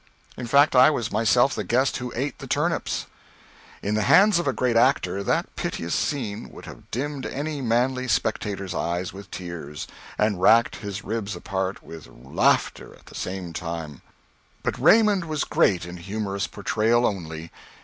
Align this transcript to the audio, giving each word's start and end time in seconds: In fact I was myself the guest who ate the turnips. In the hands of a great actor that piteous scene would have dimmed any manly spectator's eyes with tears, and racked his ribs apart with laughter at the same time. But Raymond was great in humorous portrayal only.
In 0.35 0.47
fact 0.47 0.75
I 0.75 0.89
was 0.89 1.11
myself 1.11 1.53
the 1.53 1.63
guest 1.63 1.97
who 1.97 2.11
ate 2.15 2.39
the 2.39 2.47
turnips. 2.47 3.05
In 3.83 3.93
the 3.93 4.01
hands 4.01 4.39
of 4.39 4.47
a 4.47 4.51
great 4.51 4.75
actor 4.75 5.21
that 5.21 5.55
piteous 5.55 5.93
scene 5.93 6.49
would 6.49 6.65
have 6.65 6.89
dimmed 6.89 7.27
any 7.27 7.61
manly 7.61 8.07
spectator's 8.07 8.73
eyes 8.73 9.13
with 9.13 9.29
tears, 9.29 9.85
and 10.17 10.41
racked 10.41 10.77
his 10.77 11.03
ribs 11.03 11.35
apart 11.35 11.83
with 11.83 12.07
laughter 12.07 12.95
at 12.95 13.05
the 13.05 13.13
same 13.13 13.53
time. 13.53 14.01
But 14.63 14.79
Raymond 14.79 15.25
was 15.25 15.43
great 15.43 15.85
in 15.85 15.97
humorous 15.97 16.47
portrayal 16.47 17.05
only. 17.05 17.51